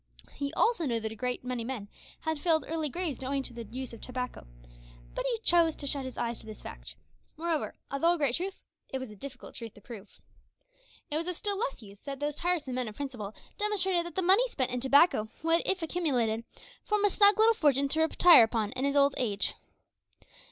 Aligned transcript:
He 0.33 0.51
also 0.53 0.87
knew 0.87 0.99
that 0.99 1.11
a 1.11 1.15
great 1.15 1.43
many 1.43 1.63
men 1.63 1.87
had 2.21 2.39
filled 2.39 2.65
early 2.67 2.89
graves 2.89 3.21
owing 3.23 3.43
to 3.43 3.53
the 3.53 3.65
use 3.65 3.93
of 3.93 4.01
tobacco, 4.01 4.47
but 5.13 5.27
he 5.27 5.37
chose 5.43 5.75
to 5.75 5.85
shut 5.85 6.05
his 6.05 6.17
eyes 6.17 6.39
to 6.39 6.47
this 6.47 6.63
fact 6.63 6.95
moreover, 7.37 7.75
although 7.91 8.13
a 8.13 8.17
great 8.17 8.33
truth, 8.33 8.63
it 8.89 8.97
was 8.97 9.11
a 9.11 9.15
difficult 9.15 9.53
truth 9.53 9.75
to 9.75 9.81
prove. 9.81 10.19
It 11.11 11.17
was 11.17 11.27
of 11.27 11.35
still 11.35 11.55
less 11.59 11.83
use 11.83 12.01
that 12.01 12.19
those 12.19 12.33
tiresome 12.33 12.73
men 12.73 12.87
of 12.87 12.95
principle 12.95 13.35
demonstrated 13.59 14.03
that 14.07 14.15
the 14.15 14.23
money 14.23 14.47
spent 14.47 14.71
in 14.71 14.79
tobacco 14.81 15.29
would, 15.43 15.61
if 15.67 15.83
accumulated, 15.83 16.45
form 16.83 17.05
a 17.05 17.09
snug 17.11 17.37
little 17.37 17.53
fortune 17.53 17.87
to 17.89 18.01
retire 18.01 18.41
upon 18.43 18.71
in 18.71 18.85
his 18.85 18.97
old 18.97 19.13
age. 19.17 19.53